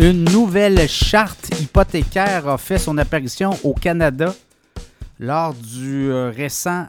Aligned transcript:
Une 0.00 0.24
nouvelle 0.24 0.88
charte 0.88 1.50
hypothécaire 1.60 2.48
a 2.48 2.56
fait 2.56 2.78
son 2.78 2.96
apparition 2.96 3.50
au 3.62 3.74
Canada 3.74 4.34
lors 5.18 5.52
du 5.52 6.10
euh, 6.10 6.30
récent 6.34 6.86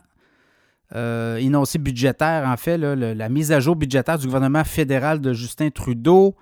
euh, 0.95 1.35
énoncé 1.35 1.77
budgétaire, 1.77 2.47
en 2.47 2.55
fait, 2.55 2.77
la 2.77 3.27
mise 3.27 3.51
à 3.51 3.59
jour 3.59 3.75
budgétaire 3.75 4.17
du 4.17 4.27
gouvernement 4.27 4.63
fédéral 4.63 5.19
de 5.19 5.33
Justin 5.33 5.71
Trudeau. 5.71 6.37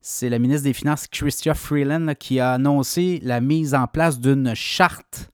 C'est 0.00 0.28
la 0.28 0.40
ministre 0.40 0.64
des 0.64 0.72
Finances, 0.72 1.06
Chrystia 1.06 1.54
Freeland, 1.54 2.14
qui 2.18 2.40
a 2.40 2.54
annoncé 2.54 3.20
la 3.22 3.40
mise 3.40 3.72
en 3.72 3.86
place 3.86 4.18
d'une 4.18 4.56
charte 4.56 5.30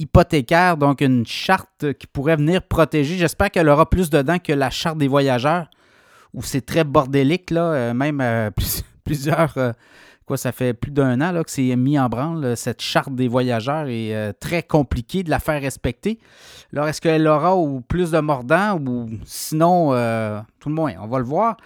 hypothécaire, 0.00 0.76
donc 0.76 1.02
une 1.02 1.24
charte 1.24 1.92
qui 1.92 2.08
pourrait 2.08 2.34
venir 2.34 2.62
protéger. 2.62 3.16
J'espère 3.16 3.52
qu'elle 3.52 3.68
aura 3.68 3.88
plus 3.88 4.10
dedans 4.10 4.40
que 4.40 4.52
la 4.52 4.70
charte 4.70 4.98
des 4.98 5.06
voyageurs, 5.06 5.70
où 6.34 6.42
c'est 6.42 6.66
très 6.66 6.82
bordélique, 6.82 7.52
là, 7.52 7.62
euh, 7.62 7.94
même 7.94 8.50
plusieurs 9.10 9.74
ça 10.36 10.52
fait 10.52 10.74
plus 10.74 10.90
d'un 10.90 11.20
an 11.20 11.42
que 11.42 11.50
c'est 11.50 11.74
mis 11.76 11.98
en 11.98 12.08
branle. 12.08 12.56
Cette 12.56 12.80
charte 12.80 13.14
des 13.14 13.28
voyageurs 13.28 13.86
est 13.88 14.14
euh, 14.14 14.32
très 14.38 14.62
compliquée 14.62 15.22
de 15.22 15.30
la 15.30 15.38
faire 15.38 15.60
respecter. 15.60 16.18
Alors, 16.72 16.88
est-ce 16.88 17.00
qu'elle 17.00 17.26
aura 17.26 17.56
ou 17.56 17.80
plus 17.80 18.10
de 18.10 18.18
mordants 18.18 18.78
ou 18.78 19.08
sinon, 19.24 19.92
euh, 19.92 20.40
tout 20.60 20.68
le 20.68 20.74
moins, 20.74 20.92
on 21.00 21.08
va 21.08 21.18
le 21.18 21.24
voir. 21.24 21.56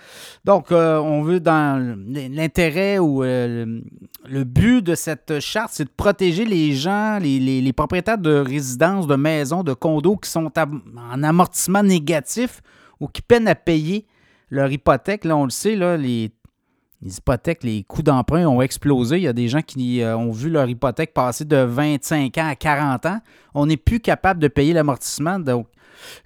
Donc, 0.45 0.73
euh, 0.73 0.99
on 0.99 1.23
veut 1.23 1.41
dans 1.41 1.97
l'intérêt 2.09 2.99
ou 2.99 3.23
le 3.23 4.45
but 4.45 4.83
de 4.83 4.95
cette 4.95 5.41
charte, 5.41 5.71
c'est 5.73 5.85
de 5.85 5.91
protéger 5.95 6.45
les 6.45 6.73
gens, 6.73 7.19
les, 7.21 7.73
propriétaires 7.73 8.19
de 8.19 8.35
résidences, 8.35 9.07
de 9.07 9.17
maisons, 9.17 9.63
de 9.63 9.75
condos 9.75 10.17
qui 10.17 10.31
sont 10.31 10.51
en 10.57 11.23
amortissement 11.23 11.83
négatif 11.83 12.63
ou 13.01 13.09
qui 13.09 13.21
peinent 13.21 13.49
à 13.49 13.55
payer 13.55 14.07
leur 14.49 14.71
hypothèque. 14.71 15.25
Là, 15.25 15.37
on 15.37 15.45
le 15.45 15.51
sait, 15.51 15.77
là, 15.77 15.97
les 15.97 16.31
les 17.05 17.19
hypothèques, 17.19 17.63
les 17.63 17.85
coûts 17.85 18.03
d'emprunt 18.03 18.47
ont 18.47 18.63
explosé. 18.63 19.19
Il 19.19 19.23
y 19.23 19.29
a 19.29 19.35
des 19.35 19.47
gens 19.47 19.61
qui 19.61 20.01
euh, 20.01 20.17
ont 20.17 20.33
vu 20.33 20.49
leur 20.49 20.67
hypothèque 20.67 21.13
passer 21.13 21.45
de 21.45 21.57
25 21.57 22.39
ans 22.39 22.49
à 22.49 22.57
40 22.57 23.07
ans. 23.07 23.21
On 23.53 23.67
n'est 23.67 23.77
plus 23.77 24.01
capable 24.01 24.41
de 24.41 24.49
payer 24.49 24.73
l'amortissement, 24.73 25.39
donc 25.39 25.67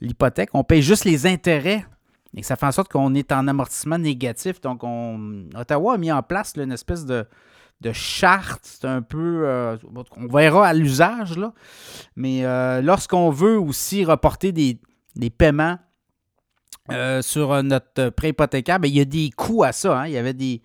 l'hypothèque. 0.00 0.50
On 0.54 0.62
paye 0.62 0.80
juste 0.80 1.04
les 1.04 1.26
intérêts. 1.26 1.84
Et 2.36 2.44
ça 2.44 2.54
fait 2.54 2.66
en 2.66 2.72
sorte 2.72 2.92
qu'on 2.92 3.14
est 3.14 3.32
en 3.32 3.48
amortissement 3.48 3.98
négatif. 3.98 4.60
Donc, 4.60 4.84
on, 4.84 5.46
Ottawa 5.56 5.94
a 5.94 5.98
mis 5.98 6.12
en 6.12 6.22
place 6.22 6.52
une 6.56 6.70
espèce 6.70 7.04
de, 7.04 7.26
charte. 7.92 8.60
C'est 8.62 8.86
un 8.86 9.02
peu. 9.02 9.42
Euh, 9.46 9.76
on 10.16 10.26
verra 10.28 10.68
à 10.68 10.74
l'usage. 10.74 11.34
Mais 12.14 12.44
euh, 12.44 12.82
lorsqu'on 12.82 13.30
veut 13.30 13.58
aussi 13.58 14.04
reporter 14.04 14.52
des 14.52 14.78
paiements 15.36 15.78
euh, 16.90 17.22
sur 17.22 17.52
euh, 17.52 17.62
notre 17.62 18.10
prêt 18.10 18.30
hypothécaire, 18.30 18.80
ben, 18.80 18.88
il 18.88 18.96
y 18.96 19.00
a 19.00 19.04
des 19.04 19.30
coûts 19.30 19.62
à 19.62 19.72
ça. 19.72 20.00
Hein. 20.00 20.06
Il 20.06 20.12
y 20.12 20.16
avait 20.16 20.34
des, 20.34 20.60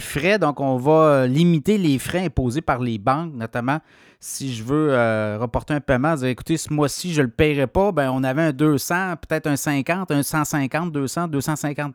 frais, 0.00 0.38
donc 0.38 0.60
on 0.60 0.76
va 0.76 0.92
euh, 0.92 1.26
limiter 1.26 1.78
les 1.78 1.98
frais 1.98 2.24
imposés 2.24 2.62
par 2.62 2.80
les 2.80 2.98
banques, 2.98 3.34
notamment 3.34 3.80
si 4.22 4.52
je 4.52 4.62
veux 4.62 4.90
reporter 5.38 5.72
un 5.72 5.80
paiement, 5.80 6.14
écoutez, 6.14 6.58
ce 6.58 6.70
mois-ci, 6.70 7.14
je 7.14 7.22
ne 7.22 7.26
le 7.26 7.32
paierai 7.32 7.66
pas, 7.66 7.90
ben, 7.90 8.10
on 8.10 8.22
avait 8.22 8.42
un 8.42 8.52
200, 8.52 9.14
peut-être 9.16 9.46
un 9.46 9.56
50, 9.56 10.10
un 10.10 10.22
150, 10.22 10.92
200, 10.92 11.28
250 11.28 11.94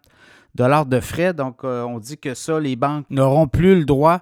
dollars 0.56 0.88
de 0.88 1.00
frais. 1.00 1.36
Donc, 1.36 1.64
on 1.64 2.00
dit 2.00 2.18
que 2.18 2.34
ça, 2.34 2.60
les 2.60 2.76
banques 2.76 3.06
n'auront 3.12 3.48
plus 3.48 3.76
le 3.76 3.86
droit 3.86 4.22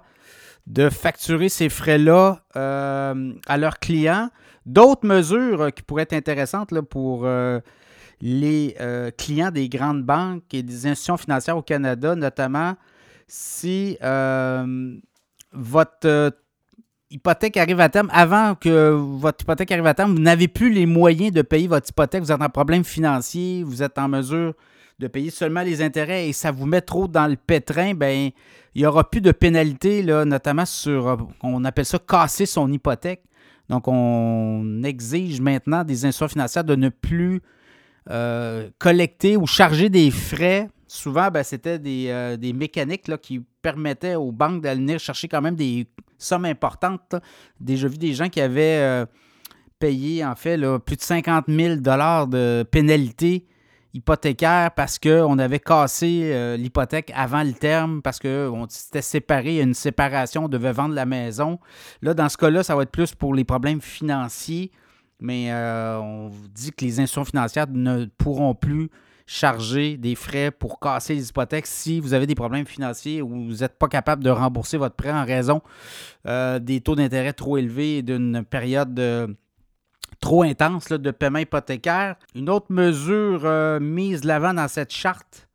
de 0.66 0.90
facturer 0.90 1.48
ces 1.48 1.70
frais-là 1.70 2.42
à 2.54 3.56
leurs 3.56 3.78
clients. 3.78 4.28
D'autres 4.66 5.06
mesures 5.06 5.72
qui 5.72 5.82
pourraient 5.82 6.02
être 6.02 6.12
intéressantes 6.12 6.78
pour 6.82 7.26
les 8.20 8.76
euh, 8.80 9.10
clients 9.10 9.50
des 9.50 9.68
grandes 9.68 10.02
banques 10.02 10.52
et 10.52 10.62
des 10.62 10.86
institutions 10.86 11.16
financières 11.16 11.56
au 11.56 11.62
Canada, 11.62 12.14
notamment 12.14 12.74
si 13.26 13.96
euh, 14.02 14.96
votre 15.52 16.06
euh, 16.06 16.30
hypothèque 17.10 17.56
arrive 17.56 17.80
à 17.80 17.88
terme, 17.88 18.08
avant 18.12 18.54
que 18.54 18.90
votre 18.90 19.42
hypothèque 19.42 19.70
arrive 19.72 19.86
à 19.86 19.94
terme, 19.94 20.14
vous 20.14 20.22
n'avez 20.22 20.48
plus 20.48 20.70
les 20.70 20.86
moyens 20.86 21.32
de 21.32 21.42
payer 21.42 21.68
votre 21.68 21.88
hypothèque, 21.88 22.22
vous 22.22 22.32
êtes 22.32 22.42
en 22.42 22.48
problème 22.48 22.84
financier, 22.84 23.62
vous 23.62 23.82
êtes 23.82 23.98
en 23.98 24.08
mesure 24.08 24.54
de 24.98 25.06
payer 25.08 25.30
seulement 25.30 25.62
les 25.62 25.82
intérêts 25.82 26.28
et 26.28 26.32
ça 26.32 26.50
vous 26.50 26.66
met 26.66 26.80
trop 26.80 27.08
dans 27.08 27.26
le 27.26 27.36
pétrin, 27.36 27.94
ben 27.94 28.30
il 28.74 28.82
n'y 28.82 28.86
aura 28.86 29.08
plus 29.08 29.20
de 29.20 29.32
pénalité, 29.32 30.02
là, 30.02 30.24
notamment 30.24 30.66
sur, 30.66 31.28
on 31.42 31.64
appelle 31.64 31.84
ça 31.86 31.98
casser 31.98 32.46
son 32.46 32.70
hypothèque. 32.72 33.22
Donc, 33.68 33.84
on 33.86 34.82
exige 34.82 35.40
maintenant 35.40 35.84
des 35.84 36.04
institutions 36.04 36.28
financières 36.28 36.64
de 36.64 36.74
ne 36.74 36.88
plus 36.88 37.40
euh, 38.10 38.68
collecter 38.78 39.38
ou 39.38 39.46
charger 39.46 39.88
des 39.88 40.10
frais. 40.10 40.68
Souvent, 40.86 41.30
ben, 41.30 41.42
c'était 41.42 41.78
des, 41.78 42.08
euh, 42.08 42.36
mécaniques 42.54 43.10
qui 43.22 43.40
permettaient 43.62 44.14
aux 44.14 44.30
banques 44.30 44.62
d'aller 44.62 44.98
chercher 44.98 45.26
quand 45.26 45.40
même 45.40 45.56
des 45.56 45.86
sommes 46.18 46.44
importantes. 46.44 47.14
Déjà 47.58 47.88
vu 47.88 47.96
des 47.96 48.12
gens 48.12 48.28
qui 48.28 48.42
avaient 48.42 48.78
euh, 48.78 49.06
payé 49.78 50.22
en 50.22 50.34
fait 50.34 50.58
plus 50.80 50.96
de 50.96 51.00
50 51.00 51.46
000 51.48 51.76
de 51.76 52.62
pénalité 52.64 53.46
hypothécaire 53.94 54.72
parce 54.72 54.98
qu'on 54.98 55.38
avait 55.38 55.60
cassé 55.60 56.56
l'hypothèque 56.58 57.10
avant 57.14 57.42
le 57.42 57.52
terme, 57.52 58.02
parce 58.02 58.18
qu'on 58.18 58.66
s'était 58.68 59.02
séparé, 59.02 59.50
il 59.50 59.54
y 59.54 59.60
a 59.60 59.62
une 59.62 59.72
séparation, 59.72 60.44
on 60.44 60.48
devait 60.48 60.72
vendre 60.72 60.94
la 60.94 61.06
maison. 61.06 61.58
Là, 62.02 62.12
dans 62.12 62.28
ce 62.28 62.36
cas-là, 62.36 62.62
ça 62.62 62.76
va 62.76 62.82
être 62.82 62.90
plus 62.90 63.14
pour 63.14 63.34
les 63.34 63.44
problèmes 63.44 63.80
financiers 63.80 64.72
mais 65.24 65.50
euh, 65.50 65.98
on 66.00 66.30
dit 66.54 66.70
que 66.70 66.84
les 66.84 67.00
institutions 67.00 67.24
financières 67.24 67.66
ne 67.70 68.04
pourront 68.18 68.54
plus 68.54 68.90
charger 69.26 69.96
des 69.96 70.14
frais 70.14 70.50
pour 70.50 70.78
casser 70.78 71.14
les 71.14 71.30
hypothèques 71.30 71.66
si 71.66 71.98
vous 71.98 72.12
avez 72.12 72.26
des 72.26 72.34
problèmes 72.34 72.66
financiers 72.66 73.22
ou 73.22 73.28
vous 73.28 73.56
n'êtes 73.60 73.78
pas 73.78 73.88
capable 73.88 74.22
de 74.22 74.28
rembourser 74.28 74.76
votre 74.76 74.96
prêt 74.96 75.10
en 75.10 75.24
raison 75.24 75.62
euh, 76.26 76.58
des 76.58 76.82
taux 76.82 76.94
d'intérêt 76.94 77.32
trop 77.32 77.56
élevés 77.56 77.98
et 77.98 78.02
d'une 78.02 78.44
période 78.44 79.00
trop 80.20 80.42
intense 80.42 80.88
de 80.88 81.10
paiement 81.10 81.38
hypothécaire. 81.38 82.16
Une 82.34 82.50
autre 82.50 82.70
mesure 82.70 83.46
euh, 83.46 83.80
mise 83.80 84.20
de 84.20 84.28
l'avant 84.28 84.52
dans 84.52 84.68
cette 84.68 84.92
charte 84.92 85.48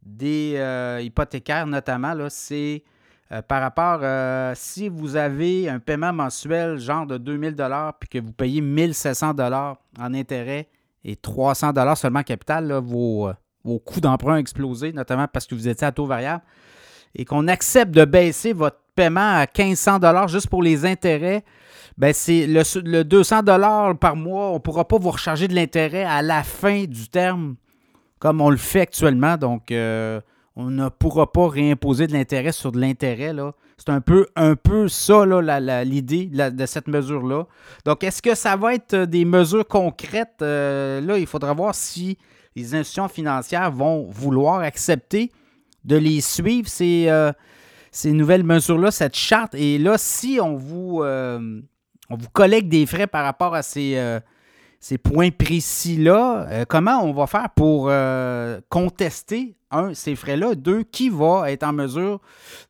des 0.00 0.58
hypothécaires 1.02 1.66
notamment, 1.66 2.14
c'est 2.30 2.84
euh, 3.32 3.40
par 3.42 3.62
rapport, 3.62 4.00
euh, 4.02 4.52
si 4.54 4.88
vous 4.88 5.16
avez 5.16 5.68
un 5.68 5.78
paiement 5.78 6.12
mensuel 6.12 6.78
genre 6.78 7.06
de 7.06 7.16
2000 7.16 7.54
dollars 7.54 7.94
puis 7.98 8.08
que 8.08 8.18
vous 8.18 8.32
payez 8.32 8.60
1700 8.60 9.32
dollars 9.34 9.78
en 9.98 10.12
intérêt 10.12 10.68
et 11.04 11.16
300 11.16 11.72
dollars 11.72 11.96
seulement 11.96 12.20
en 12.20 12.24
capital, 12.24 12.70
euh, 12.70 12.80
vos, 12.80 13.32
coûts 13.84 14.00
d'emprunt 14.00 14.34
ont 14.34 14.38
explosé, 14.38 14.92
notamment 14.92 15.26
parce 15.26 15.46
que 15.46 15.54
vous 15.54 15.68
étiez 15.68 15.86
à 15.86 15.92
taux 15.92 16.06
variable, 16.06 16.42
et 17.14 17.24
qu'on 17.24 17.48
accepte 17.48 17.92
de 17.92 18.04
baisser 18.04 18.52
votre 18.52 18.78
paiement 18.94 19.20
à 19.20 19.46
1500 19.46 20.00
dollars 20.00 20.28
juste 20.28 20.48
pour 20.48 20.62
les 20.62 20.84
intérêts, 20.84 21.44
ben 21.96 22.12
c'est 22.12 22.46
le, 22.46 23.02
200 23.04 23.42
dollars 23.42 23.96
par 23.96 24.16
mois, 24.16 24.50
on 24.50 24.54
ne 24.54 24.58
pourra 24.58 24.86
pas 24.86 24.98
vous 24.98 25.10
recharger 25.10 25.48
de 25.48 25.54
l'intérêt 25.54 26.04
à 26.04 26.20
la 26.20 26.42
fin 26.42 26.84
du 26.84 27.08
terme 27.08 27.56
comme 28.18 28.40
on 28.40 28.50
le 28.50 28.56
fait 28.56 28.80
actuellement. 28.80 29.36
Donc, 29.36 29.70
on 30.56 30.70
ne 30.70 30.88
pourra 30.88 31.32
pas 31.32 31.48
réimposer 31.48 32.06
de 32.06 32.12
l'intérêt 32.12 32.52
sur 32.52 32.70
de 32.70 32.80
l'intérêt. 32.80 33.32
C'est 33.76 33.88
un 33.88 34.00
peu, 34.00 34.28
un 34.36 34.54
peu 34.54 34.86
ça, 34.88 35.24
l'idée 35.84 36.26
de 36.26 36.66
cette 36.66 36.86
mesure-là. 36.86 37.46
Donc, 37.84 38.04
est-ce 38.04 38.22
que 38.22 38.34
ça 38.34 38.56
va 38.56 38.74
être 38.74 38.94
des 38.96 39.24
mesures 39.24 39.66
concrètes? 39.66 40.42
Euh, 40.42 41.00
là, 41.00 41.18
il 41.18 41.26
faudra 41.26 41.52
voir 41.54 41.74
si 41.74 42.18
les 42.54 42.74
institutions 42.74 43.08
financières 43.08 43.72
vont 43.72 44.08
vouloir 44.10 44.60
accepter 44.60 45.32
de 45.84 45.96
les 45.96 46.20
suivre, 46.20 46.68
ces, 46.68 47.06
euh, 47.08 47.32
ces 47.90 48.12
nouvelles 48.12 48.44
mesures-là, 48.44 48.92
cette 48.92 49.16
charte. 49.16 49.56
Et 49.56 49.78
là, 49.78 49.98
si 49.98 50.38
on 50.40 50.54
vous, 50.54 51.02
euh, 51.02 51.60
on 52.10 52.16
vous 52.16 52.30
collecte 52.32 52.68
des 52.68 52.86
frais 52.86 53.08
par 53.08 53.24
rapport 53.24 53.56
à 53.56 53.62
ces 53.62 54.20
ces 54.84 54.98
points 54.98 55.30
précis-là, 55.30 56.46
euh, 56.50 56.64
comment 56.68 57.02
on 57.02 57.14
va 57.14 57.26
faire 57.26 57.48
pour 57.56 57.86
euh, 57.88 58.60
contester, 58.68 59.56
un, 59.70 59.94
ces 59.94 60.14
frais-là, 60.14 60.54
deux, 60.54 60.82
qui 60.82 61.08
va 61.08 61.50
être 61.50 61.62
en 61.62 61.72
mesure 61.72 62.20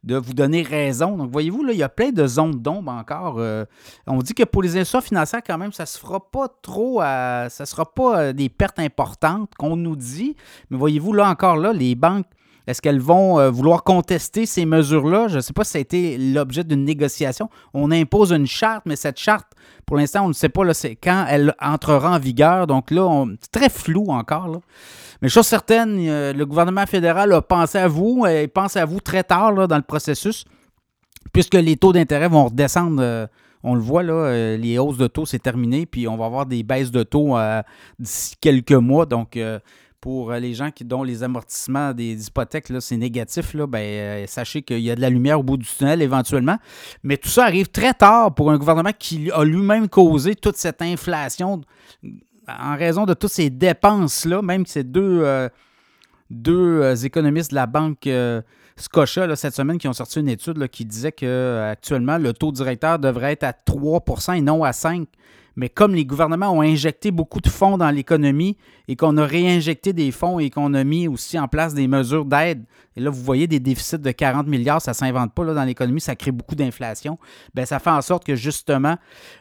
de 0.04 0.14
vous 0.14 0.32
donner 0.32 0.62
raison? 0.62 1.16
Donc, 1.16 1.32
voyez-vous, 1.32 1.64
là, 1.64 1.72
il 1.72 1.78
y 1.80 1.82
a 1.82 1.88
plein 1.88 2.10
de 2.10 2.24
zones 2.24 2.62
d'ombre 2.62 2.92
encore. 2.92 3.40
Euh, 3.40 3.64
on 4.06 4.18
dit 4.18 4.32
que 4.32 4.44
pour 4.44 4.62
les 4.62 4.76
institutions 4.76 5.00
financières, 5.00 5.42
quand 5.44 5.58
même, 5.58 5.72
ça 5.72 5.82
ne 5.82 5.88
se 5.88 5.98
fera 5.98 6.20
pas 6.20 6.46
trop, 6.62 7.00
ça 7.00 7.48
ne 7.58 7.64
sera 7.64 7.92
pas 7.92 8.32
des 8.32 8.48
pertes 8.48 8.78
importantes 8.78 9.52
qu'on 9.58 9.74
nous 9.74 9.96
dit. 9.96 10.36
Mais 10.70 10.78
voyez-vous, 10.78 11.14
là 11.14 11.28
encore, 11.28 11.56
là, 11.56 11.72
les 11.72 11.96
banques 11.96 12.26
est-ce 12.66 12.80
qu'elles 12.80 13.00
vont 13.00 13.38
euh, 13.38 13.50
vouloir 13.50 13.82
contester 13.82 14.46
ces 14.46 14.64
mesures-là? 14.64 15.28
Je 15.28 15.36
ne 15.36 15.40
sais 15.40 15.52
pas 15.52 15.64
si 15.64 15.72
ça 15.72 15.78
a 15.78 15.80
été 15.80 16.16
l'objet 16.16 16.64
d'une 16.64 16.84
négociation. 16.84 17.50
On 17.74 17.90
impose 17.90 18.32
une 18.32 18.46
charte, 18.46 18.84
mais 18.86 18.96
cette 18.96 19.18
charte, 19.18 19.48
pour 19.84 19.96
l'instant, 19.96 20.24
on 20.24 20.28
ne 20.28 20.32
sait 20.32 20.48
pas 20.48 20.62
quand 21.02 21.26
elle 21.28 21.54
entrera 21.60 22.12
en 22.12 22.18
vigueur. 22.18 22.66
Donc 22.66 22.90
là, 22.90 23.26
c'est 23.40 23.50
très 23.50 23.68
flou 23.68 24.06
encore. 24.08 24.62
Mais 25.20 25.28
chose 25.28 25.46
certaine, 25.46 25.98
euh, 26.08 26.32
le 26.32 26.46
gouvernement 26.46 26.86
fédéral 26.86 27.32
a 27.32 27.42
pensé 27.42 27.78
à 27.78 27.88
vous 27.88 28.24
et 28.26 28.48
pense 28.48 28.76
à 28.76 28.84
vous 28.86 29.00
très 29.00 29.24
tard 29.24 29.68
dans 29.68 29.76
le 29.76 29.82
processus, 29.82 30.44
puisque 31.32 31.54
les 31.54 31.76
taux 31.76 31.92
d'intérêt 31.92 32.28
vont 32.28 32.46
redescendre. 32.46 33.02
Euh, 33.02 33.26
on 33.66 33.74
le 33.74 33.80
voit, 33.80 34.02
là, 34.02 34.58
les 34.58 34.76
hausses 34.76 34.98
de 34.98 35.06
taux, 35.06 35.24
c'est 35.24 35.38
terminé, 35.38 35.86
puis 35.86 36.06
on 36.06 36.18
va 36.18 36.26
avoir 36.26 36.44
des 36.44 36.62
baisses 36.62 36.90
de 36.90 37.02
taux 37.02 37.34
d'ici 37.98 38.34
quelques 38.38 38.72
mois. 38.72 39.06
Donc, 39.06 39.38
pour 40.04 40.32
les 40.32 40.52
gens 40.52 40.70
qui, 40.70 40.84
dont 40.84 41.02
les 41.02 41.22
amortissements 41.22 41.94
des 41.94 42.26
hypothèques, 42.26 42.66
c'est 42.80 42.98
négatif, 42.98 43.54
là, 43.54 43.66
ben, 43.66 44.26
sachez 44.26 44.60
qu'il 44.60 44.80
y 44.80 44.90
a 44.90 44.94
de 44.94 45.00
la 45.00 45.08
lumière 45.08 45.40
au 45.40 45.42
bout 45.42 45.56
du 45.56 45.64
tunnel 45.64 46.02
éventuellement. 46.02 46.58
Mais 47.02 47.16
tout 47.16 47.30
ça 47.30 47.44
arrive 47.44 47.68
très 47.68 47.94
tard 47.94 48.34
pour 48.34 48.50
un 48.50 48.58
gouvernement 48.58 48.90
qui 48.98 49.30
a 49.30 49.42
lui-même 49.44 49.88
causé 49.88 50.34
toute 50.34 50.56
cette 50.56 50.82
inflation 50.82 51.62
en 52.46 52.76
raison 52.76 53.06
de 53.06 53.14
toutes 53.14 53.30
ces 53.30 53.48
dépenses-là, 53.48 54.42
même 54.42 54.66
ces 54.66 54.84
deux, 54.84 55.48
deux 56.28 57.06
économistes 57.06 57.52
de 57.52 57.56
la 57.56 57.66
banque 57.66 58.06
Scotia, 58.76 59.34
cette 59.36 59.54
semaine, 59.54 59.78
qui 59.78 59.88
ont 59.88 59.94
sorti 59.94 60.20
une 60.20 60.28
étude 60.28 60.68
qui 60.68 60.84
disait 60.84 61.12
qu'actuellement, 61.12 62.18
le 62.18 62.34
taux 62.34 62.52
directeur 62.52 62.98
devrait 62.98 63.32
être 63.32 63.44
à 63.44 63.52
3% 63.52 64.36
et 64.36 64.42
non 64.42 64.64
à 64.64 64.74
5 64.74 65.08
mais 65.56 65.68
comme 65.68 65.94
les 65.94 66.04
gouvernements 66.04 66.50
ont 66.50 66.62
injecté 66.62 67.10
beaucoup 67.10 67.40
de 67.40 67.48
fonds 67.48 67.78
dans 67.78 67.90
l'économie 67.90 68.56
et 68.88 68.96
qu'on 68.96 69.16
a 69.16 69.24
réinjecté 69.24 69.92
des 69.92 70.10
fonds 70.10 70.38
et 70.38 70.50
qu'on 70.50 70.74
a 70.74 70.84
mis 70.84 71.08
aussi 71.08 71.38
en 71.38 71.48
place 71.48 71.74
des 71.74 71.88
mesures 71.88 72.24
d'aide, 72.24 72.64
et 72.96 73.00
là, 73.00 73.10
vous 73.10 73.22
voyez 73.22 73.46
des 73.46 73.60
déficits 73.60 73.98
de 73.98 74.10
40 74.10 74.46
milliards, 74.46 74.80
ça 74.80 74.92
ne 74.92 74.96
s'invente 74.96 75.32
pas 75.32 75.44
là, 75.44 75.54
dans 75.54 75.64
l'économie, 75.64 76.00
ça 76.00 76.14
crée 76.14 76.30
beaucoup 76.30 76.54
d'inflation. 76.54 77.18
Bien, 77.54 77.64
ça 77.64 77.78
fait 77.78 77.90
en 77.90 78.02
sorte 78.02 78.24
que 78.24 78.36
justement, 78.36 78.96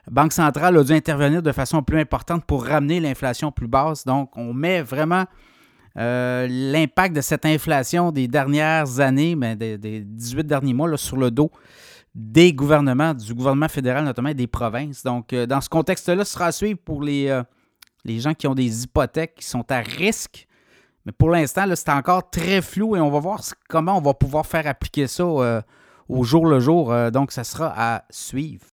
Banque 0.10 0.34
centrale 0.34 0.78
a 0.78 0.84
dû 0.84 0.94
intervenir 0.94 1.44
de 1.44 1.52
façon 1.52 1.84
plus 1.84 2.00
importante 2.00 2.46
pour 2.46 2.66
ramener 2.66 3.00
l'inflation 3.00 3.52
plus 3.52 3.68
basse. 3.68 4.06
Donc, 4.06 4.36
on 4.38 4.54
met 4.54 4.82
vraiment 4.82 5.26
euh, 5.98 6.48
l'impact 6.50 7.16
de 7.16 7.22
cette 7.22 7.46
inflation 7.46 8.12
des 8.12 8.28
dernières 8.28 9.00
années, 9.00 9.36
mais 9.36 9.56
des, 9.56 9.78
18 9.78 10.48
derniers 10.48 10.74
mois, 10.74 10.98
sur 10.98 11.18
le 11.18 11.30
dos 11.30 11.52
des 12.16 12.54
gouvernements, 12.54 13.14
du 13.14 13.34
gouvernement 13.34 13.68
fédéral 13.68 14.06
notamment 14.06 14.30
et 14.30 14.34
des 14.34 14.48
provinces. 14.48 15.04
Donc, 15.04 15.34
euh, 15.34 15.46
dans 15.46 15.62
ce 15.62 15.70
contexte-là, 15.70 16.26
ce 16.26 16.34
sera 16.34 16.48
à 16.48 16.52
suivre 16.52 16.80
pour 16.84 17.02
les, 17.02 17.28
euh, 17.28 17.44
les 18.06 18.20
gens 18.20 18.34
qui 18.34 18.48
ont 18.48 18.56
des 18.56 18.84
hypothèques 18.84 19.36
qui 19.36 19.46
sont 19.46 19.70
à 19.72 19.80
risque. 19.80 20.48
Mais 21.06 21.12
pour 21.12 21.30
l'instant, 21.30 21.66
c'est 21.76 21.90
encore 21.90 22.30
très 22.30 22.62
flou 22.62 22.96
et 22.96 23.00
on 23.00 23.10
va 23.10 23.20
voir 23.20 23.42
comment 23.68 23.98
on 23.98 24.02
va 24.02 24.14
pouvoir 24.14 24.46
faire 24.46 24.68
appliquer 24.68 25.08
ça 25.08 25.26
au 25.26 26.24
jour 26.24 26.46
le 26.46 26.62
jour. 26.62 26.94
donc, 27.12 27.34
ça 27.34 27.44
sera 27.44 27.74
à 27.76 28.06
suivre. 28.10 28.73